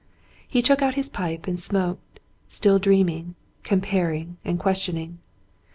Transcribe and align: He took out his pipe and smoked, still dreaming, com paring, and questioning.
He 0.47 0.63
took 0.63 0.81
out 0.81 0.95
his 0.95 1.09
pipe 1.11 1.45
and 1.45 1.59
smoked, 1.59 2.19
still 2.47 2.79
dreaming, 2.79 3.35
com 3.63 3.81
paring, 3.81 4.37
and 4.43 4.57
questioning. 4.57 5.19